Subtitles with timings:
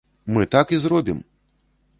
[0.37, 1.23] Мы так і зробім!